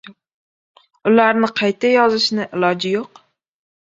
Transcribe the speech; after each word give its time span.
Ularni 1.11 1.51
qayta 1.61 1.93
yozishning 1.93 2.51
iloji 2.59 2.95
yo‘q. 2.99 3.23